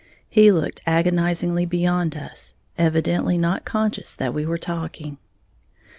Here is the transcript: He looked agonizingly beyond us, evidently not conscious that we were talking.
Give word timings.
He 0.27 0.51
looked 0.51 0.81
agonizingly 0.87 1.67
beyond 1.67 2.15
us, 2.17 2.55
evidently 2.75 3.37
not 3.37 3.65
conscious 3.65 4.15
that 4.15 4.33
we 4.33 4.47
were 4.47 4.57
talking. 4.57 5.19